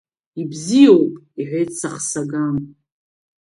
[0.41, 2.55] Ибзиоуп,— иҳәеит Сахсаган.